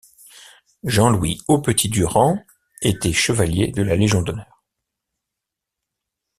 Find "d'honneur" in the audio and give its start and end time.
4.23-4.63